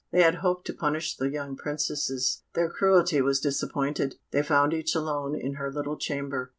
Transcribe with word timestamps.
They 0.11 0.23
had 0.23 0.37
hoped 0.41 0.65
to 0.65 0.73
punish 0.73 1.15
the 1.15 1.29
young 1.29 1.55
Princesses: 1.55 2.41
their 2.55 2.71
cruelty 2.71 3.21
was 3.21 3.39
disappointed. 3.39 4.15
They 4.31 4.41
found 4.41 4.73
each 4.73 4.95
alone 4.95 5.35
in 5.35 5.53
her 5.61 5.71
little 5.71 5.95
chamber. 5.95 6.49